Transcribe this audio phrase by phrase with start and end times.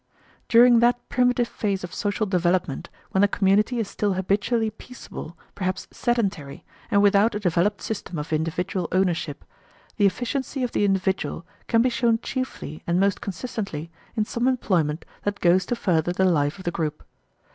[0.49, 5.87] During that primitive phase of social development, when the community is still habitually peaceable, perhaps
[5.91, 9.45] sedentary, and without a developed system of individual ownership,
[9.97, 15.05] the efficiency of the individual can be shown chiefly and most consistently in some employment
[15.21, 17.03] that goes to further the life of the group.